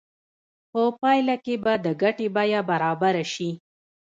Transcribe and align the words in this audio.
په 0.71 0.81
پایله 0.99 1.35
کې 1.45 1.55
به 1.63 1.73
د 1.85 1.87
ګټې 2.01 2.27
بیه 2.35 2.59
برابره 2.69 3.23
شي 3.33 3.49